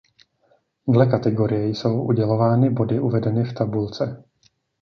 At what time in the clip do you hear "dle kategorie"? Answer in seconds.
0.87-1.67